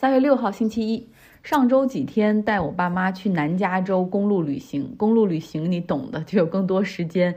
[0.00, 1.08] 三月六号星期一，
[1.42, 4.94] 上周几天带我爸妈去南加州公路旅行。
[4.96, 7.34] 公路旅行你懂的，就有更多时间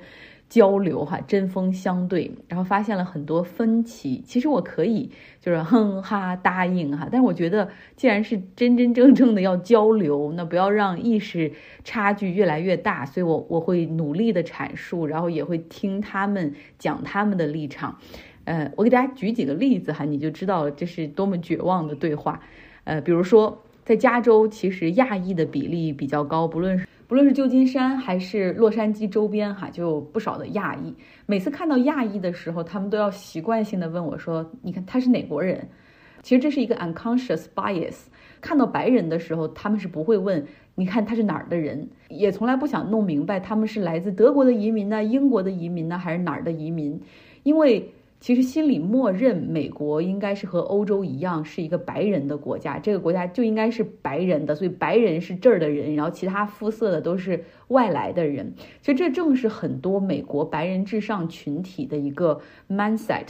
[0.47, 4.21] 交流哈，针锋相对，然后发现了很多分歧。
[4.23, 11.51] 其实我可以就是哼哈答应哈，但是我觉得既然是真真正正的要交流，那不要让意识
[11.83, 13.03] 差距越来越大。
[13.07, 17.97] 所以我我会努力的阐述，然后也会听他们讲他们的立场。
[18.51, 22.37] 呃，我给大家举几个例子哈，你就知道这是多么绝望的对话。
[22.83, 30.93] 呃，比如说在加州，其实亚裔的比例比较高，不论是不论是旧金山还是洛杉矶周边哈，就有不少的亚裔。
[31.25, 35.65] 每次看到亚裔的时候，他们都要习惯性的问我说：“你看他是哪国人？”
[36.21, 38.07] 其实这是一个 unconscious bias。
[38.41, 46.99] 看到白人的时候，他们是不会问：“你看他是哪儿的人？”也从来不想弄明白他们是来自德国的移民呢、英国的移民呢，还是哪儿的移民，
[47.43, 47.89] 因为。
[48.21, 58.53] 其实心里默认美国应该是和欧洲一样是一个白人的国家，这个国家就应该是白人的，所以白人是这儿的人，然后其他肤色的都是外来的人。
[58.79, 63.29] 其实这正是很多美国白人至上群体的一个 mindset。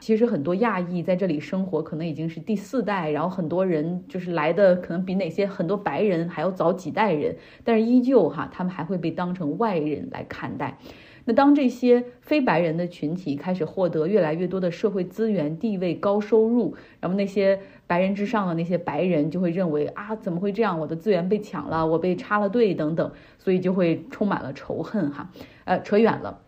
[0.00, 10.76] 其实很多亚裔在这里生活，可能已经是第四代，然后很多人就是来的可能比哪些很多白人还要早几代人，但是依旧哈，他们还会被当成外人来看待。
[11.24, 20.80] 那当这些非白人的群体开始获得越来越多的社会资源、地位、高收入，然后那些白人之上的那些白人就会认为啊，怎么会这样？
[20.80, 25.30] 我的资源被抢了，我被插了队等等，所以就会充满了仇恨哈。
[25.64, 26.40] 呃，扯远了。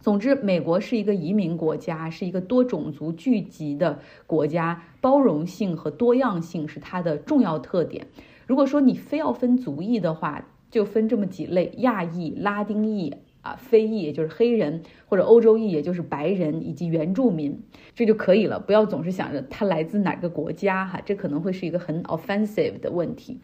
[0.00, 8.06] 总之，美国是一个移民国家，是一个多种族聚集的国家，包容性和多样性是它的重要特点。
[8.46, 13.14] 如果说你非要分族裔的话，就分这么几类：亚裔、拉丁裔。
[13.42, 17.60] 啊，非裔也就是黑人，或者欧洲裔也就是白人，以及原住民，
[17.94, 18.60] 这就可以了。
[18.60, 23.38] 不要总是想着他来自哪个国家，哈，这可能会是一个很 offensive 的问题。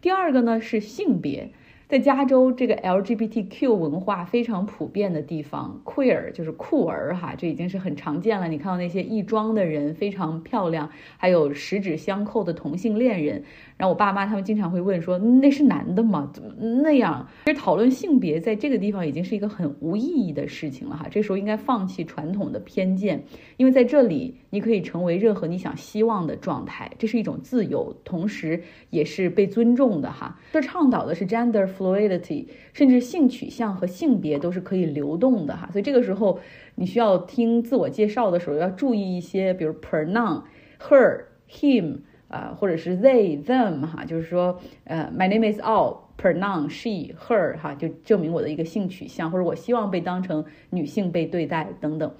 [0.00, 1.52] 第二个呢是性别。
[1.88, 8.48] 在加州这个 LGBTQ 文化非常普遍的地方，queer 就是酷儿哈，这已经是很常见了。
[8.48, 13.44] 你看到那些异装的人非常漂亮，还有十指相扣的同性恋人。
[13.76, 16.28] 然后我爸妈他们经常会问说：“那是男的吗？
[16.34, 21.06] 怎么那样？”其实讨论性别在这个地方已经是一个很无意义的事情了哈。
[21.08, 23.22] 这时候应该放弃传统的偏见，
[23.58, 30.40] 因为在这里你可以成为任何你想希望的状态，这是一种自由，同时也是被尊重的哈。
[30.54, 31.66] 这倡导的是 gender。
[31.66, 36.38] fluidity，甚至性取向和性别都是可以流动的哈，所以这个时候
[36.76, 52.10] 你需要听自我介绍的时候要注意一些，比如 pronoun，her，him，啊，或者是 they，them，哈，就是说，呃，my name is all，pronoun，she，her，哈，就证明我的一个性取向，或者我希望被当成女性被对待等等。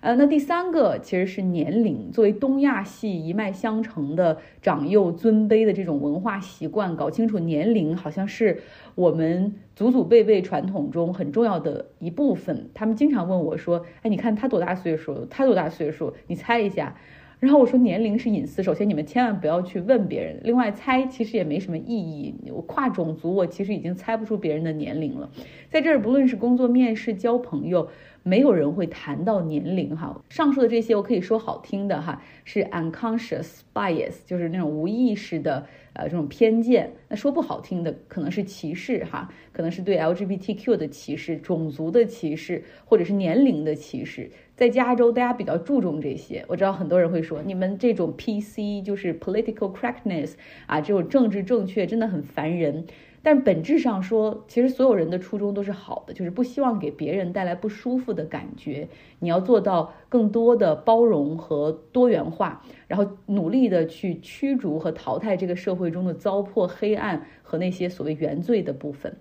[0.00, 2.10] 呃，那第三个其实是年龄。
[2.12, 8.62] 作为东亚系一脉相承的长幼尊卑的这种文化习惯，搞清楚年龄好像是
[8.94, 12.70] 我们祖祖辈辈传统中很重要的一部分。
[12.74, 15.26] 他们经常问我说：“哎，你看他多大岁数？
[15.30, 16.12] 他多大岁数？
[16.26, 16.94] 你猜一下。”
[17.38, 20.40] 然后我说：“年龄是隐私，首先你们千万不要去问别人。
[20.42, 22.34] 另外，猜其实也没什么意义。
[22.50, 25.30] 我跨种族，我其实已经猜不出别人的年龄了。
[25.68, 27.88] 在这儿，不论是工作面试、交朋友。”
[28.26, 36.90] 没有人会谈到年龄哈，上述的这些我可以说好听的哈，是 unconscious bias，就是那种无意识的呃这种偏见。
[37.08, 44.28] 那说不好听的，可能是歧视哈，可能是对 LGBTQ 的歧视、种族的歧视，或者是年龄的歧视。
[44.56, 46.42] 在加州，大家比较注重这些。
[46.48, 50.32] 我知道很多人会说，你们这种 PC 就是 political correctness
[50.66, 52.86] 啊，这种政治正确真的很烦人。
[53.22, 58.88] 但本质上说，其实所有人的初衷都是好的，就是不希望给别人带来不舒服的感觉。
[59.18, 69.16] 你要做到更多的包容和多元化，然后努力的去驱逐和淘汰这个社会中的糟粕、黑暗和那些所谓原罪的部分。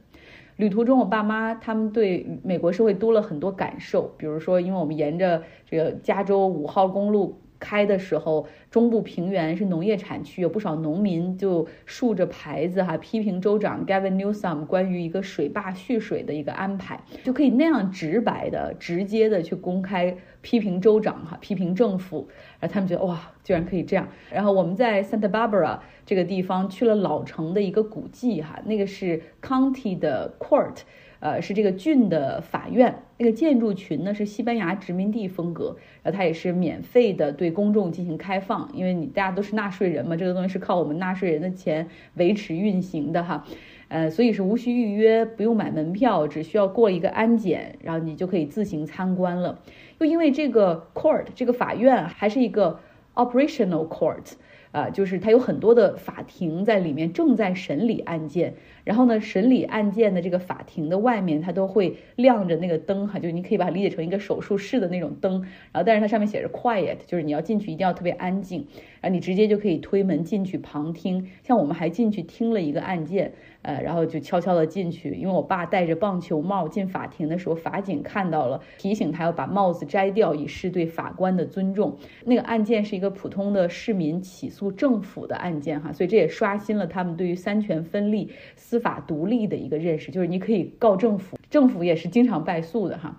[0.58, 7.42] 旅途中，我爸妈他们对美国社会多了很多感受，比如说，因为我们沿着这个加州五号公路。
[7.60, 22.28] 开的时候，中部平原是农业产区，有不少农民就竖着牌子哈，批评州长 Gavin Newsom 关于一个水坝蓄水的一个安排，就可以那样直白的、直接的去公开批评州长哈，批评政府，
[22.60, 24.08] 然后他们觉得哇，居然可以这样。
[24.32, 30.82] 然后我们在 Santa Barbara 这个地方去了老城的一个古迹哈，那个是 County 的 Court。
[31.26, 43.44] 呃，是这个郡的法院，那个建筑群呢是西班牙殖民地风格，然后它也是免费的对公众进行开放，因为你大家都是纳税人嘛，这个东西是靠我们纳税人的钱维持运行的哈，
[43.88, 49.60] 呃，所以是无需预约，不用买门票，只需要过一个安检，然后你就可以自行参观了。
[49.98, 52.80] 又因为这个 court 这个法院还是一个
[53.16, 54.34] operational court。
[54.76, 65.42] 啊，就是它有很多的法庭在里面正在审理案件，然后呢，审理案件的这个法庭的外面它都会亮着那个灯哈，就是你可以把它理解成一个手术室的那种灯，
[65.72, 68.68] 然后但是它上面写着 quiet，就是你要进去一定要特别安静，
[69.00, 73.32] 然后你直接就可以推门进去旁听，像我们还进去听了一个案件。
[73.66, 81.98] 呃，然后就悄悄的进去，因为我爸戴着棒球帽进法庭的时候，法警看到了，提醒他要把帽子摘掉，以示对法官的尊重。
[82.26, 93.18] 那个案件是一个普通的市民起诉政府的案件哈，所以这也刷新了他们对于三权分立、司法独立的一个认识，就是你可以告政府，政府也是经常败诉的哈。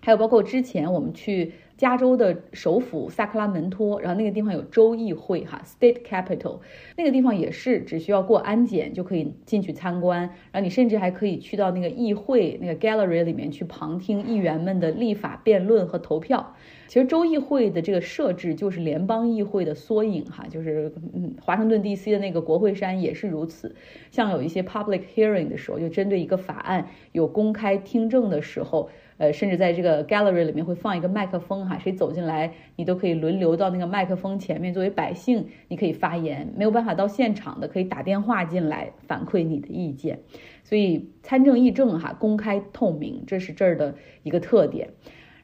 [0.00, 1.52] 还有包括之前我们去。
[1.78, 6.58] 加州的首府萨克拉门托，然后那个地方有州议会哈，State Capital，
[6.96, 16.54] 那个地方也是只需要过安检就可以进去参观，然后你甚至还可以去到那个议会那个 Gallery 里面去旁听议员们的立法辩论和投票。
[16.88, 22.10] 其实州议会的这个设置就是联邦议会的缩影哈，就是嗯，华盛顿 D.C.
[22.10, 23.76] 的那个国会山也是如此。
[24.10, 28.90] 像有一些 public hearing 的时候，就针对一个法案有公开听证的时候。
[29.18, 36.52] 呃，甚至在这个 gallery 里面会放一个麦克风哈，谁走进来，你都可以轮流到那个麦克风前面，作为百姓，你可以发言。
[36.56, 40.20] 没有办法到现场的，可以打电话进来反馈你的意见。
[40.62, 44.90] 所以参政议政哈，公开透明，这是这儿的一个特点。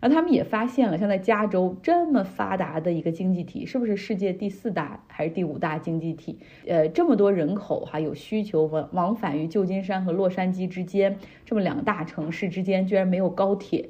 [0.04, 6.38] 然后他们也发现了，像在加州这么发达的一个经济体，是不是世界第四大还是第五大经济体？
[6.66, 11.16] 呃，这么多人口哈，有需求往往返于旧金山和洛杉矶之间，
[11.46, 13.88] 这么两大城市之间居然没有高铁。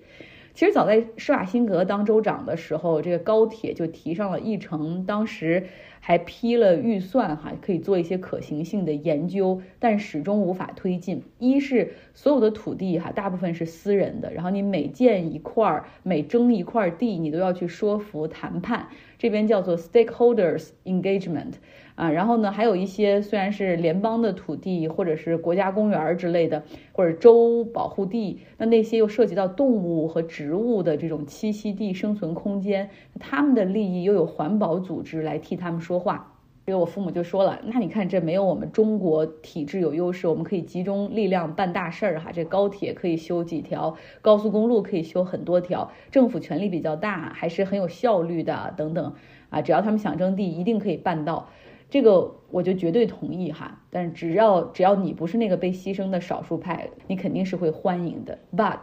[0.55, 5.67] 其实早在施瓦辛格当州长的时候，这个高铁就提上了议程，当时。
[6.07, 11.23] 还批了预算哈，可以做一些可行性的研究，但始终无法推进。
[11.39, 21.55] 一是所有的土地哈，大部分是私人的，然后你每建一块儿，每征一块地，你都要去说服谈判，这边叫做 stakeholders engagement。
[21.95, 36.33] 啊，然后呢，还有一些虽然是联邦的土地，或者是国家公园之类的，或者州保护地，那那些又涉及到动物和植物的这种栖息地、生存空间，他们的利益又有环保组织来替他们说话。
[36.67, 42.33] 所以我父母就说了，那你看这没有我们中国体制有优势，我们可以集中力量办大事儿哈。
[42.33, 49.13] 这高铁可以修几条，高速公路可以修很多条，政府权力比较大，还是很有效率的等等
[49.51, 49.61] 啊。
[49.61, 51.51] 只要他们想征地，一定可以办到。
[51.95, 58.41] 这个我就绝对同意哈，但是只要只要你不是那个被牺牲的少数派，你肯定是会欢迎的。
[58.53, 58.81] But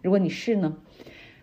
[0.00, 0.76] 如果你是呢？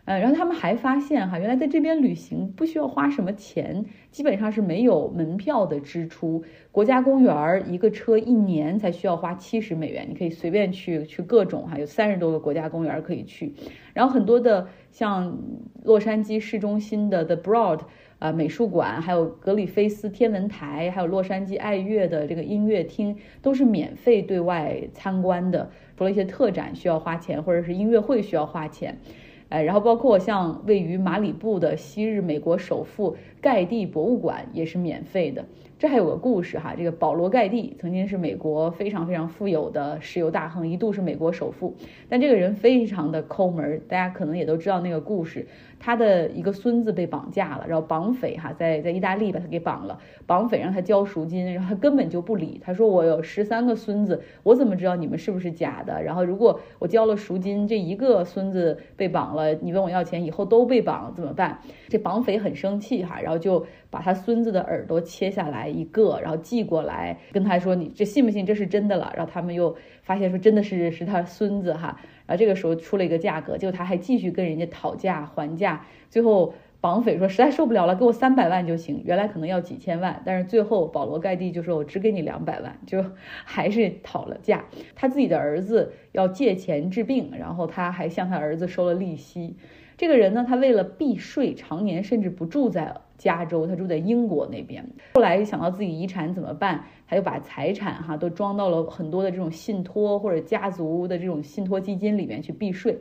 [0.06, 6.46] 呃，然后他们还发现哈，原来在这边旅行不需要花什么钱，基本上是没有门票的支出。
[6.72, 13.54] 国家公园一个车一年才需要花七十美元，你可以随便去去各种哈，有三十多个国家公园可以去。
[13.94, 15.38] 然后很多的像
[15.84, 17.82] 洛杉矶市中心的 The Broad。
[18.20, 25.70] 啊，美术馆，还有格里菲斯天文台，还有洛杉矶爱乐的这个音乐厅，都是免费对外参观的。
[25.98, 29.00] 除了一些特展需要花钱，或者是音乐会需要花钱，
[29.48, 35.46] 哎，然后包括像位于马里布的昔日美国首富盖蒂博物馆也是免费的。
[35.78, 41.74] 这还有个故事哈，这个保罗盖蒂曾经是美国非常非常富有的石油大亨，一度是美国首富，
[42.10, 45.48] 但这个人非常的抠门，大家可能也都知道那个故事。
[45.82, 49.98] 他的一个孙子被绑架了，然后绑匪哈在在意大利把他给绑了，
[50.28, 56.04] 绑匪让他交赎金，然后他根本就不理，他说我有十三个孙子，我怎么知道你们是不是假的？
[56.04, 61.58] 然后如果我交了赎金，这一个孙子被绑了，你问我要钱，以后都被绑怎么办？
[61.88, 69.14] 这绑匪很生气哈，然然后就把他孙子的耳朵切下来一个，然后寄过来跟他说你这信不信这是真的了？
[69.16, 71.96] 然后他们又发现说真的是是他孙子哈。
[72.26, 79.04] 然后，这个时候出了一个价格，结果他还继续跟人家讨价还价，最后绑匪说实在受不了了，给我三百万就行。
[79.06, 83.06] 原来可能要几千万，但是最后保罗盖蒂就说我只给你两百万，就
[83.46, 84.66] 还是讨了价。
[84.96, 89.56] 他自己的儿子要借钱治病，然后他还向他儿子收了利息。
[89.98, 94.84] 这个人呢，他为了避税，常年甚至不住在加州，他住在英国那边。
[95.14, 102.98] 后来想到自己遗产怎么办，他就把财产哈都装到了很多的这种信托或者家族的这种信托基金里面去避税。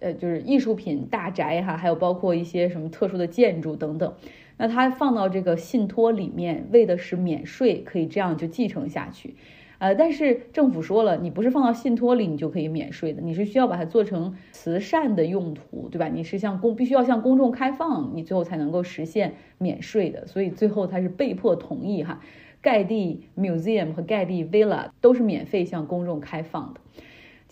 [0.00, 4.12] 呃，就是艺术品、大宅哈，还有包括一些什么特殊的建筑等等。
[4.58, 9.34] 那他放到这个信托里面，为的是免税，可以这样就继承下去。
[9.82, 16.06] 呃，但是政府说了，你不是放到信托里你就可以免税的，你是需要把它做成慈善的用途，对吧？
[16.06, 20.24] 你是向公必须要向公众开放，你最后才能够实现免税的。
[20.28, 22.20] 所以最后他是被迫同意哈，
[22.60, 26.80] 盖蒂 Museum 和盖蒂 Villa 都是免费向公众开放的。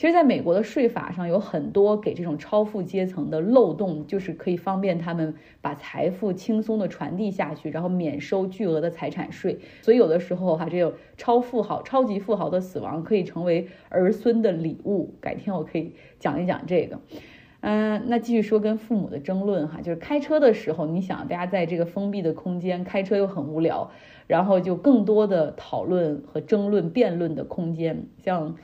[0.00, 9.58] 其实，在美国的税法上有很多给这种超富阶层的漏洞，就是可以方便他们把财富轻松的传递下去，然后免收巨额的财产税。
[9.82, 15.16] 所以有的时候哈，这个超富豪、超级富豪的死亡可以成为儿孙的礼物。
[15.20, 16.98] 改天我可以讲一讲这个。
[17.60, 23.90] 嗯，那继续说跟父母的争论哈，就是开车的时候，你想大家在这个封闭的空间开车又很无聊，
[24.26, 28.56] 然后就更多的讨论和争论、辩论的空间，像。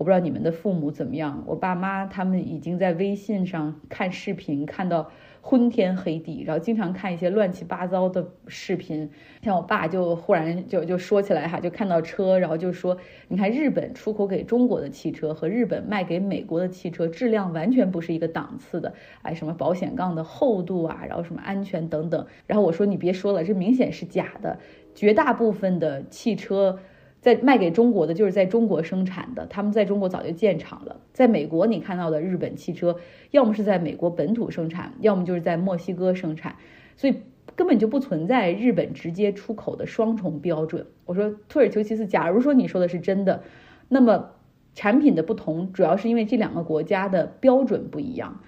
[0.00, 5.10] 我不知道你们的父母怎么样，我爸妈他们已经在微信上看视频，看到
[5.42, 9.10] 昏天黑地，然后经常看一些乱七八糟的视频。
[9.42, 12.96] 像我爸就忽然就就说起来哈，就看到车，然后就说，
[13.28, 22.26] 你看日本出口给中国的汽车和日本卖给美国的汽车质量完全不是一个档次的，哎，什么保险杠的厚度啊，然后什么安全等等。
[22.46, 24.58] 然后我说你别说了，这明显是假的，
[24.94, 26.78] 绝大部分的汽车。
[27.20, 31.00] 在卖给中国的就是在中国生产的，他们在中国早就建厂了。
[31.12, 32.96] 在美国，你看到的日本汽车，
[33.30, 36.56] 要么是在美国本土生产，要么就是在墨西哥生产，
[36.96, 37.16] 所以
[37.54, 40.86] 根本就不存在日本直接出口的双重标准。
[41.04, 43.42] 我说，土耳其次，假如说你说的是真的，
[43.88, 44.30] 那么
[44.74, 48.40] 产品的不同主要是因为这两个国家的标准不一样。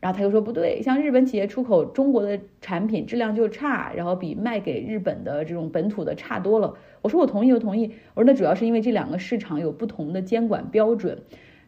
[0.00, 6.74] 然后他又说不对，像日本企业出口中国的产品质量就差，然后比卖给日本的这种本土的差多了。
[7.02, 7.92] 我说我同意，我同意。
[8.14, 11.18] 我说那主要是因为这两个市场有不同的监管标准。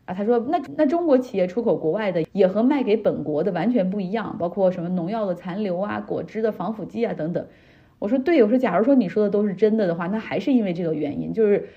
[0.06, 7.46] 啊，他说那那中国企业出口国外的也和卖给本国的完全不一样，包括什么农药的残留啊、果汁的防腐剂啊等等。
[7.98, 11.68] 我说对，我说假如说你说的都是真的的话，那还是因为这个原因，就是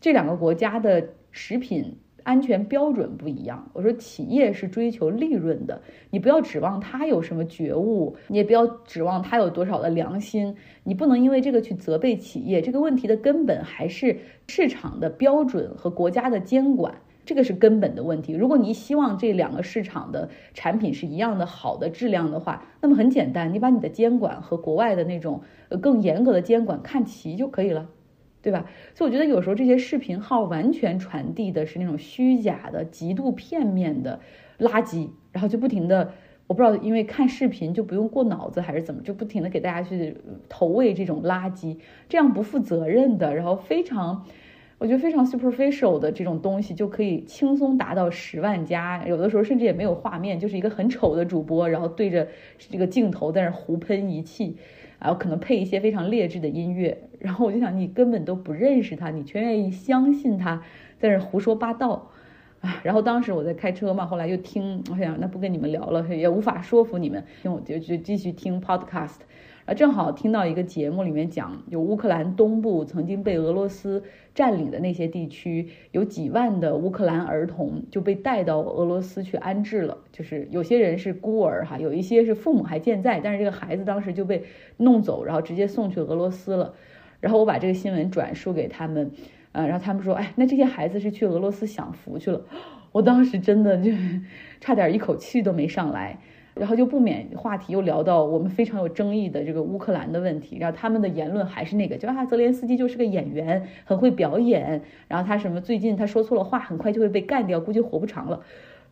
[0.00, 1.96] 这两个国家的食品。
[2.22, 3.70] 安全标准不一样。
[3.72, 12.60] 我说，企业是追求利润的，你不要指望他有什么觉悟，你也不要指望他有多少的良心，你不能因为这个去责备企业。
[12.60, 18.32] 这个问题的根本还是市场的标准和国家的监管，这个是根本的问题。
[18.32, 27.88] 如果你希望这两个市场的产品是一样的好的质量的话，那么很简单，你把你的监管和国外的那种呃更严格的监管看齐就可以了。
[28.42, 28.64] 对吧？
[28.94, 34.18] 所以我觉得有时候这些视频号完全传递的是那种虚假的、极度片面的
[34.58, 36.12] 垃圾，然后就不停的，
[36.46, 40.16] 我不知道因为看视频就不用过脑子还是怎么，就不停的给大家去
[40.48, 41.76] 投喂这种垃圾，
[42.08, 44.26] 这样不负责任的，然后非常，
[44.80, 52.26] 我觉得非常 superficial 的这种东西就可以轻松达到十万加，有的时候甚至也没有画面，就是一个很丑的主播，然后对着
[52.58, 54.56] 这个镜头在那胡喷一气。
[54.98, 60.62] 然后可能配一些非常劣质的音乐，然后我就想，你根本都不认识他，你全愿意相信他
[60.98, 62.10] 在那胡说八道，
[62.60, 62.80] 啊！
[62.82, 69.20] 然后当时我在开车嘛，后来又听，我想那不跟你们聊了，也无法说服你们，我就就继续听 podcast。
[69.74, 74.02] 正好听到一个节目里面讲，有乌克兰东部曾经被俄罗斯
[74.34, 79.98] 占领的那些地区，有几万的乌克兰儿童就被带到俄罗斯去安置了。
[80.10, 84.42] 就是有些人是孤儿哈，有一些是父母还健在，但是这个孩子当时就被
[84.76, 86.74] 弄走，然后直接送去俄罗斯了。
[87.20, 89.10] 然后我把这个新闻转述给他们，
[89.52, 92.42] 呃，然后他们说，哎，那这些孩子是去俄罗斯享福去了。
[92.92, 93.92] 我当时真的就
[94.60, 96.18] 差点一口气都没上来。
[96.54, 108.40] 然后就不免话题又聊到我们非常有争议的这个乌克兰的问题，然后他们的言论还是那个，就啊，泽连斯基就是个演员，很会表演，然后他什么最近他说错了话，很快就会被干掉，估计活不长了。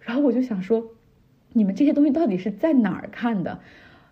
[0.00, 0.84] 然后我就想说，
[1.52, 3.60] 你们这些东西到底是在哪儿看的？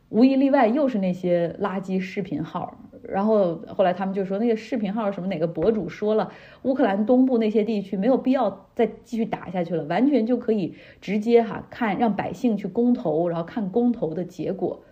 [0.09, 2.79] 无一例外，又是那些垃圾视频号。
[3.08, 6.32] 然后后来他们就说，那个视频号什么哪个博主说了，
[6.62, 14.82] 乌克兰东部那些地区没有必要再继续打下去了，完全就可以直接哈看让百姓去公投，然后看公投的结果。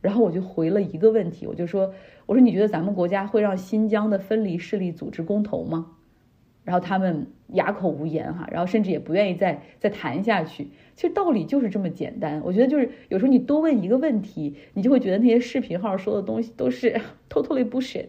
[0.00, 1.92] 然后我就回了一个问题，我就说，
[2.26, 5.95] 我说你觉得咱们国家会让新疆的分离势力组织公投吗？
[6.66, 10.68] 然后他们哑口无言哈，然后甚至也不愿意再再谈下去。
[10.96, 12.42] 其实道理就是这么简单。
[12.44, 18.08] 我觉得就是有时候你多问一个问题，你就会觉得那些视频号说的东西都是 totally bullshit。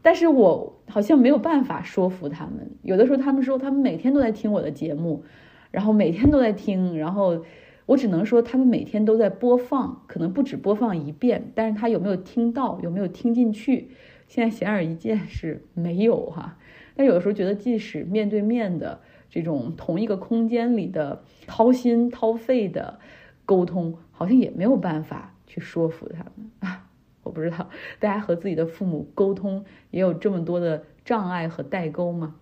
[0.00, 2.70] 但是我好像没有办法说服他们。
[2.82, 5.22] 有的时候他们说他们每天都在听我的节目，
[5.70, 7.44] 然后每天都在听，然后
[7.84, 13.90] 我只能说他们每天都在播放，可能不止播放一遍，但是他有没有听到，有没有听进去？
[14.28, 16.56] 现在显而易见是没有哈。
[16.98, 19.00] 但有的时候觉得，即使面对面的
[19.30, 22.98] 这种同一个空间里的掏心掏肺的
[23.46, 26.86] 沟通，好像也没有办法去说服他们啊！
[27.22, 27.68] 我不知道
[28.00, 32.34] 大家和自己的父母沟通也有这么多的障碍和代沟吗？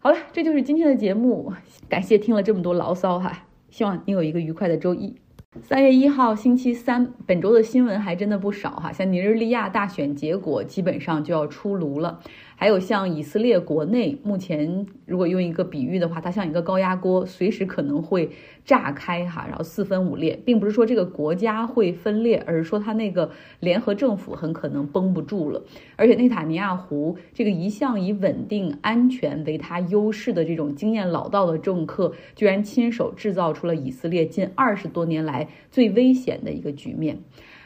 [0.00, 1.54] 好了，这就是今天的节目，
[1.88, 5.16] 感谢听了这么多牢骚哈，希望你有一个愉快的周一。
[5.60, 12.20] 三月一号星期三，本周的新闻还真的不少哈，像尼日利亚大选结果基本上就要出炉了。
[12.62, 18.30] 还有像以色列国内，目前如果用一个比喻的话，它像一个高压锅，随时可能会
[18.64, 25.64] 炸开哈，然后四分五裂，并不是说这个国家会分裂，而是说它那个联合政府很可能绷不住了。
[25.96, 37.18] 而且内塔尼亚胡这个一向以稳定、安全为他优势的这种经验老道的政客，居然亲手制造出了以色列近二十多年来最危险的一个局面。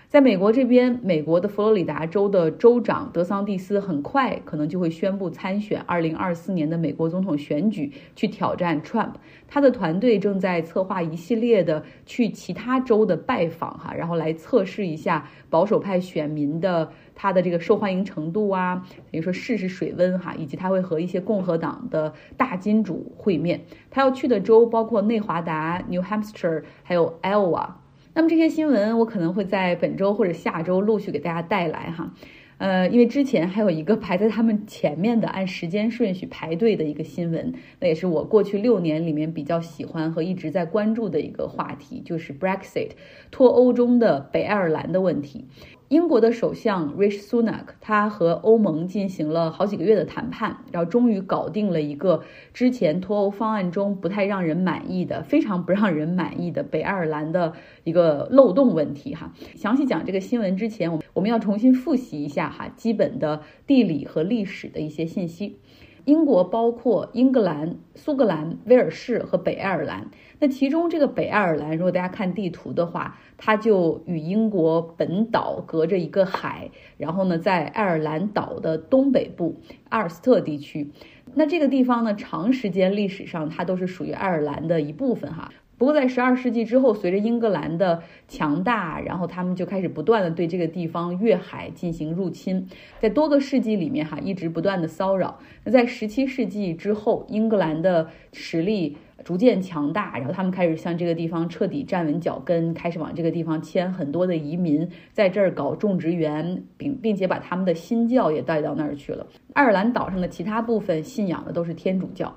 [0.08, 9.14] 在美国这边，美国的佛罗里达州的州长德桑蒂斯很快可能就会宣布参选二零二四年的美国总统选举，去挑战 Trump。
[9.48, 23.60] 他的团队正在策划一系列的去其他州的拜访，哈，然后来测试一下保守派选民的他的这个受欢迎程度啊，等于说试试水温哈，以及他会和一些共和党的大金主会面。
[23.90, 27.70] 他要去的州包括内华达、New Hampshire，还有 Iowa。
[28.16, 32.14] 那么这些新闻我可能会在本周或者下周陆续给大家带来哈，
[32.56, 42.92] 呃，因为之前还有一个排在他们前面的按时间顺序排队的一个新闻，那也是我过去六年里面比较喜欢和一直在关注的一个话题，就是 Brexit
[43.30, 45.44] 脱欧中的北爱尔兰的问题。
[45.88, 57.52] 英国的首相 Rishi Sunak，他和欧盟进行了好几个月的谈判，然后终于搞定了一个之前脱欧方案中不太让人满意的、非常不让人满意的北爱尔兰的
[57.84, 59.14] 一个漏洞问题。
[59.14, 65.60] 哈，详细讲这个新闻之前，我我们要重新复习一下哈基本的地理和历史的一些信息。
[66.04, 70.08] 英国包括英格兰、苏格兰、威尔士和北爱尔兰。
[70.38, 79.56] 那其中这个北爱尔兰，如果大家看地图的话，它就与英国本岛隔着一个海，然后呢，在爱尔兰岛的东北部
[79.88, 80.90] 阿尔斯特地区。
[81.34, 85.50] 那这个地方呢，长时间历史上它都是属于爱尔兰的一部分哈。
[85.78, 92.66] 不过，在十二世纪之后，随着英格兰的强大，然后他们就开始不断的对这个地方越海进行入侵，
[92.98, 95.38] 在多个世纪里面，哈，一直不断的骚扰。
[95.64, 109.26] 那在十七世纪之后，英格兰的实力逐渐强大，然后他们开始向这个地方彻底站稳脚跟，开始往这个地方迁很多的移民，在这儿搞种植园，并并且把他们的新教也带到那儿去了。
[109.52, 112.34] 爱尔兰岛上的其他部分信仰的都是天主教。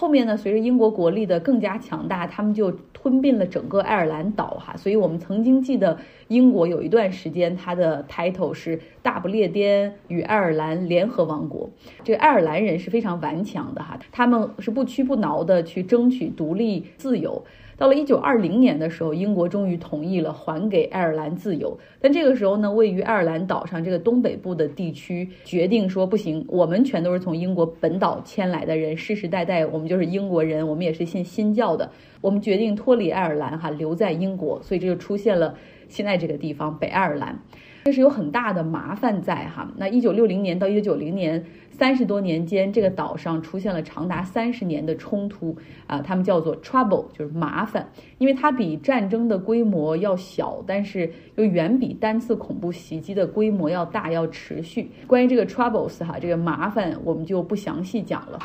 [0.00, 4.74] 后面呢，随着英国国力的更加强大，他们就吞并了整个爱尔兰岛哈。
[4.74, 11.68] 所以我们曾经记得，英国有一段时间，它的 title 是大不列颠与爱尔兰联合王国。
[12.02, 17.44] 这爱尔兰人是非常顽强的哈，他们是不屈不挠的去争取独立自由。
[17.80, 21.74] 到了一九二零年的时候，英国终于同意了还给爱尔兰自由。
[21.98, 31.90] 但这个时候呢，位于爱尔兰岛上这个东北部的地区决定说不行，我们全都是从英国本岛迁来的人，世世代代我们就是英国人，我们也是信新教的。
[32.20, 35.54] 我们决定脱离爱尔兰哈，留在英国，所以这就出现了
[35.88, 37.40] 现在这个地方北爱尔兰。
[37.84, 39.70] 这是有很大的麻烦在哈。
[39.76, 41.44] 那一九六零年到一九九零年。
[41.72, 54.90] 三十多年间，这个岛上出现了长达三十年的冲突啊，他们叫做 trouble，就是麻烦，因为它比战争的规模要小，但是又远比单次恐怖袭击的规模要大，要持续。
[55.06, 58.38] 关于这个 troubles 哈，这个麻烦我们就不详细讲了。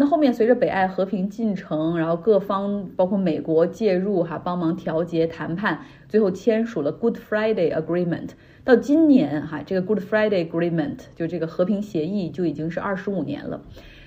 [0.00, 8.28] 那后面随着北爱和平进程，然后各方包括美国介入哈，帮忙调节谈判，最后签署了 Good Friday Agreement。
[8.62, 13.60] 到今年哈，这个 Good Friday Agreement 就这个和平协议就已经是二十五年了。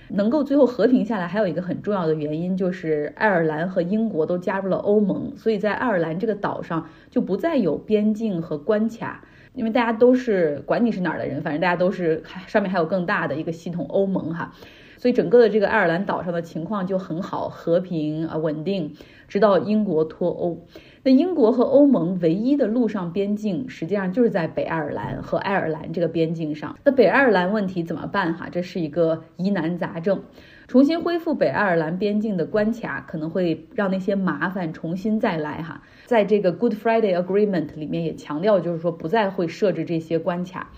[0.07, 14.53] 能够最后和平下来，还有一个很重要的原因就是爱尔兰和英国都加入了欧盟，所以在爱尔兰这个岛上就不再有边境和关卡，因为大家都是管你是哪儿的人，反正大家都是上面还有更大的一个系统欧盟哈。
[15.01, 18.93] 所以整个的这个爱尔兰岛上的情况就很好，和平啊稳定，
[19.27, 20.67] 直到英国脱欧。
[21.01, 26.77] 那英国和欧盟唯一的陆上边境，实际上就是在北爱尔兰和爱尔兰这个边境上。
[26.83, 28.35] 那北爱尔兰问题怎么办？
[28.35, 30.21] 哈，这是一个疑难杂症。
[30.67, 35.63] 重新恢复北爱尔兰边境的关卡，可能会让那些麻烦重新再来。
[35.63, 40.69] 哈，在这个 Good Friday Agreement 里面也强调，就是说不再会设置这些关卡。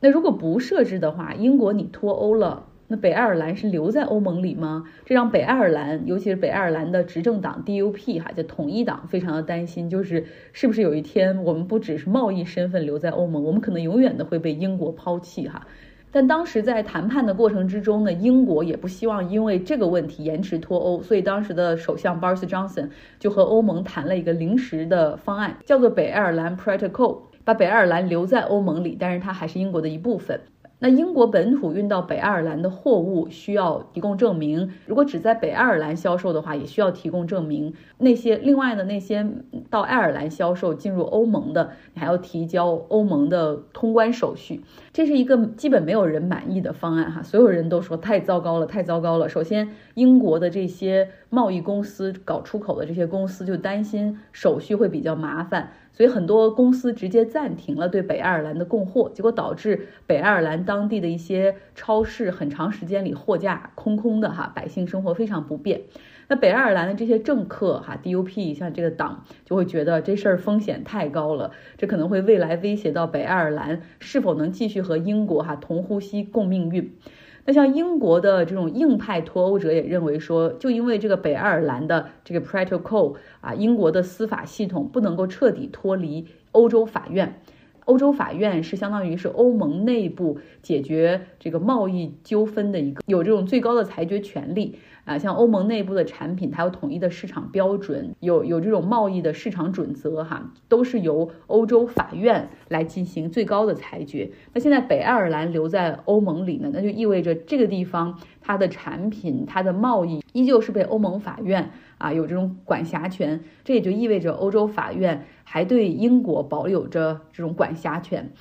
[0.00, 2.66] 那如果不设置的话，英国你脱欧了。
[2.92, 4.84] 那北爱尔兰是留在欧盟里吗？
[5.06, 15.66] 这让北爱尔兰，尤其是北爱尔兰的执政党 DUP 哈，就统一党，非常的担心，就是是不是有一天我们不只是贸易身份留在欧盟，我们可能永远的会被英国抛弃哈。
[16.10, 30.38] 但当时在谈判的过程之中呢，英国也不希望因为这个问题延迟脱欧，所以当时的首相 Boris Johnson 就和欧盟谈了一个临时的方案，叫做北爱尔兰 Protocol，把北爱尔兰留在欧盟里，但是它还是英国的一部分。
[30.82, 37.72] 那英国本土运到北爱尔兰的货物需要提供证明，如果只在北爱尔兰销售的话，也需要提供证明。
[37.98, 39.24] 那些另外的那些
[39.70, 44.60] 到爱尔兰销售进入欧盟的，你还要提交欧盟的通关手续。
[44.92, 49.28] 这是一个基本没有人满意的方案哈，所有人都说太糟糕了，太糟糕了。
[49.28, 55.70] 首先，英国的这些贸易公司搞出口的这些公司就担心手续会比较麻烦。
[55.92, 65.82] 所以很多公司直接暂停了对北爱尔兰的供货，结果导致北爱尔兰当地的一些超市很长时间里货架空空的哈，百姓生活非常不便。
[66.28, 76.96] 那北爱尔兰的这些政客哈，DUP 像这个党就会觉得这事儿风险太高了，这可能会未来威胁到北爱尔兰是否能继续和英国哈同呼吸共命运。
[77.44, 87.40] 那像英国的这种硬派脱欧者也认为说，就因为这个北爱尔兰的这个 protocol 啊，英国的司法系统不能够彻底脱离欧洲法院。
[87.84, 94.78] 欧洲法院是相当于是欧盟内部解决这个贸易纠纷的一个有这种最高的裁决权利。
[95.04, 104.30] 啊，像欧盟内部的产品，它有统一的市场标准，有有这种贸易的市场准则，哈，都是由欧洲法院来进行最高的裁决。
[104.52, 113.40] 那现在北爱尔兰留在欧盟里呢，那就意味着这个地方它的产品、它的贸易依旧是被欧盟法院啊有这种管辖权。
[113.64, 118.32] 这也就意味着欧洲法院还对英国保有着这种管辖权。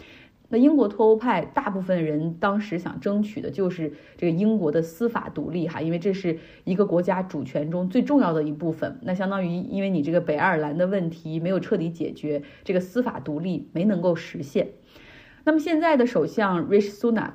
[0.52, 9.00] 那英国脱欧派大部分人当时想争取的就是这个英国的司法独立哈，因为这是一个国家主权中最重要的一部分。
[9.02, 14.72] 那相当于因为你这个北爱尔兰的问题没有彻底解决，这个司法独立没能够实现。
[15.46, 17.32] 那么现在的首相 Rishi Sunak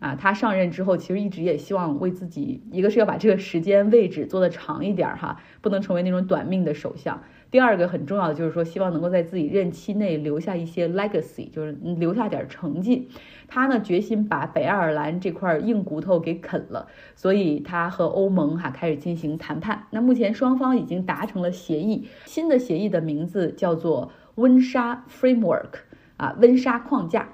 [0.00, 7.22] 啊，他上任之后其实一直也希望为自己，一个是要把这个时间位置做得长一点哈，不能成为那种短命的首相。
[7.50, 13.08] 第二个很重要的就是说，希望能够在自己任期内留下一些 legacy，就是留下点成绩。
[13.46, 19.84] 他呢决心把北爱尔兰这块硬骨头给啃了，所以他和欧盟哈开始进行谈判。
[19.90, 25.70] 那目前双方已经达成了协议，新的协议的名字叫做温莎 framework，
[26.16, 27.28] 啊，温莎框架。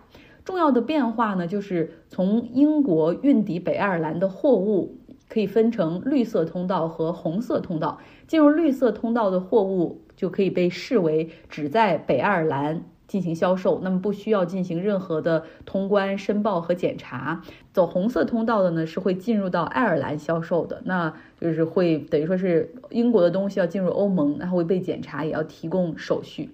[0.44, 4.98] 重要的变化呢，就是从英国运抵北爱尔兰的货物。
[5.28, 7.98] 可以分成绿色通道和红色通道。
[8.32, 17.42] 进入绿色通道的货物就可以被视为只在北爱尔兰进行销售，那么不需要进行任何的通关申报和检查。
[17.74, 26.48] 走红色通道的呢，是会进入到爱尔兰销售的，那就是会等于说是英国的东西要进入欧盟，那会被检查，也要提供手续。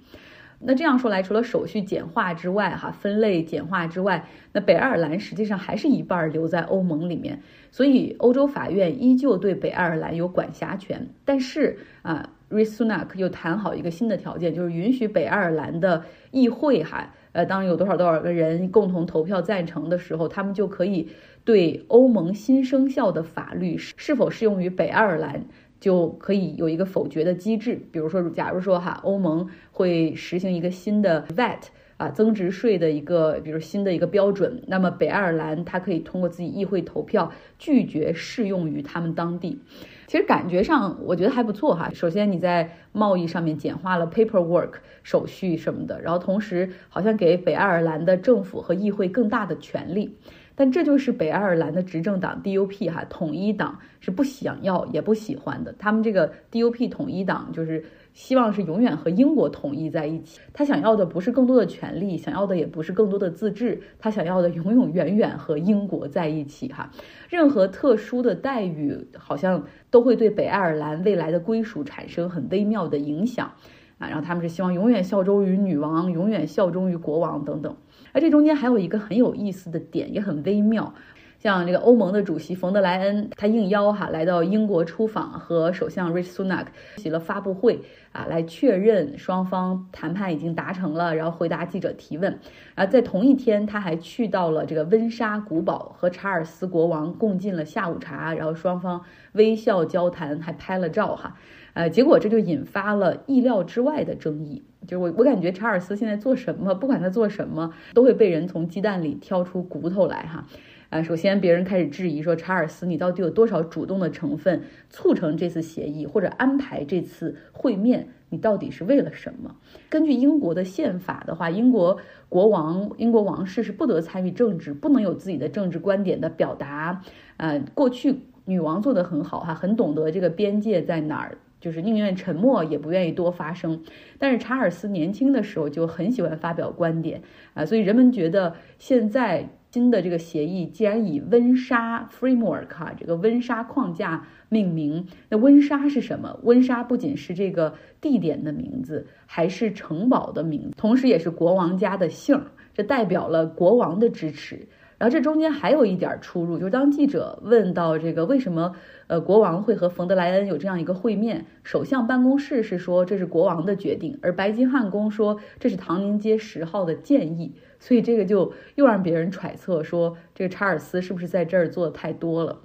[0.61, 7.41] 那这样说来，除了手续简化之外，哈，分类简化之外，那北爱尔兰实际上还是一半留在欧盟里面，
[7.71, 11.09] 所以欧洲法院依旧对北爱尔兰有管辖权。
[11.25, 21.09] 但是啊，Risunak 又谈好一个新的条件，就是允许北爱尔兰的议会，哈，呃，当有多少多少个人共同投票赞成的时候，他们就可以
[21.45, 25.45] 对欧盟新生效的法律是否适用于北爱尔兰。
[25.81, 31.61] 就可以有一个否决的机制，比如说，假如说哈，欧盟会实行一个新的 VAT
[31.97, 39.61] 啊增值税的一个，比如新的一个标准，那么北爱尔兰它可以通过自己议会投票拒绝适用于他们当地。
[40.07, 41.91] 其实感觉上我觉得还不错哈。
[41.93, 50.17] 首先你在贸易上面简化了 paperwork 手续什么的，然后同时好像给北爱尔兰的政府和议会更大的权利。
[50.59, 55.73] 但这就是北爱尔兰的执政党 DUP 哈统一党是不想要也不喜欢的。
[55.79, 60.41] 他们这个 DUP 统一党就是希望是永远和英国统一在一起。
[60.53, 66.91] 他想要的不是更多的权利，想要的也不是更多的自治，他想要的永永远远和英国在一起哈。
[67.29, 73.53] 任何特殊的待遇好像都会对北爱尔兰未来的归属产生很微妙的影响
[73.99, 74.09] 啊。
[74.09, 77.77] 然后他们是希望永远效忠于女王，永远效忠于国王等等。
[78.13, 80.95] 而这中间还有一个很有意思的点，也很微妙。
[81.39, 87.81] 像这个欧盟的主席冯德莱恩，他应邀哈来到英国出访，和首相 Rishi Sunak 起了发布会
[88.11, 92.41] 啊，来确认双方谈判已经达成了，然后回答记者提问。
[92.75, 99.01] 啊，在同一天，他还去到了这个温莎古堡，和查尔斯国王共进了下午茶，然后双方
[99.35, 101.37] 微笑交谈，还拍了照哈。
[101.79, 104.65] 呃，结果这就引发了意料之外的争议。
[104.85, 110.45] 就是我，我感觉查尔斯现在做什么，不管他做什么，都会被人从鸡蛋里挑出骨头来哈。
[110.91, 114.61] 啊，首先别人开始质疑说，查尔斯你到底有多少主动的成分
[114.91, 118.09] 促成这次协议或者安排这次会面？
[118.31, 119.55] 你到底是为了什么？
[119.89, 121.97] 根据英国的宪法的话，英国
[122.29, 127.01] 国王、英国王室是不得参与政治，不能有自己的政治观点的表达。
[127.37, 131.39] 呃，过去女王做得很好哈，很懂得这个边界在哪儿。
[131.61, 133.83] 就是宁愿沉默也不愿意多发声，
[134.19, 137.23] 但是查尔斯年轻的时候就很喜欢发表观点
[137.55, 146.41] 啊，所以人们觉得现在新的这个协议既然以温莎 framework 哈这个温莎框架命名，那温莎是什么？
[146.43, 152.41] 温莎不仅是这个地点的名字，还是城堡的名字，同时也是国王家的姓，
[152.73, 154.69] 这代表了国王的支持。
[154.99, 158.75] 然后这中间还有一点出入，就是当记者问到这个为什么
[159.07, 172.59] 呃国王会和冯德莱恩有这样一个会面，首相办公室是说这是国王的决定，而白金汉宫说这是唐宁街十号的建议，所以这个就又让别人揣测说这个查尔斯是不是在这儿做的太多了。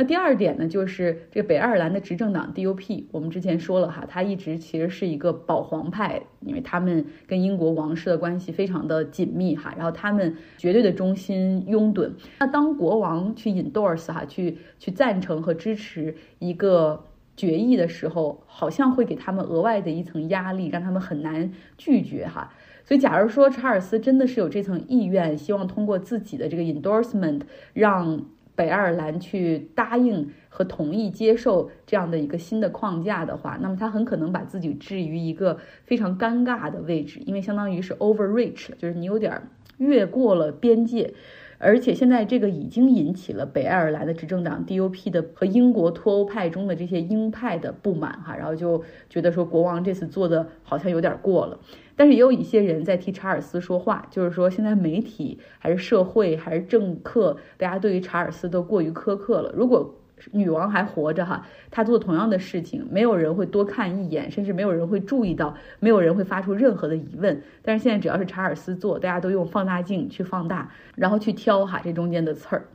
[0.00, 12.12] 那第二点呢，就是这个北爱尔兰的执政党 DUP，我们之前说了哈，它一直其实是一个保皇派，因为他们跟英国王室的关系非常的紧密哈，然后他们绝对的忠心拥趸。
[12.38, 17.04] 那当国王去 endorse 哈，去去赞成和支持一个
[17.36, 22.54] 决议的时候，好像会给他们额外的一层压力，让他们很难拒绝哈。
[22.86, 27.42] 所以，假如说查尔斯真的是有这层意愿，希望通过自己的这个 endorsement
[27.74, 28.24] 让
[28.60, 39.40] 北爱尔兰去答应和同意接受这样的一个新的框架的话，那么他很可能把自己置于一个非常尴尬的位置，因为相当于是 overreach，就是你有点
[39.78, 41.14] 越过了边界。
[41.62, 51.60] 而且现在这个已经引起了北爱尔兰的执政党 DUP 的和英国脱欧派中的这些鹰派的不满哈，然后就觉得说国王这次做的好像有点过了。
[51.96, 59.52] 但是也有一些人在替查尔斯说话，就是说现在媒体还是社会还是政客，大家对于查尔斯都过于苛刻了。
[59.54, 59.94] 如果
[60.32, 67.42] 女王还活着哈，她做同样的事情，没有人会多看一眼，甚至没有人会注意到，没有人会发出任何的疑问。
[67.62, 72.66] 但是现在只要是查尔斯做，大家都用放大镜去放大，然后去挑哈这中间的刺儿。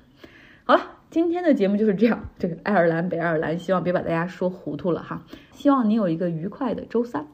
[0.64, 0.82] 好了，
[1.12, 2.30] 今天的节目就是这样。
[2.40, 5.24] 这个爱尔兰北爱尔兰，希望别把大家说糊涂了哈。
[5.52, 7.28] 希望你有一个愉快的周三。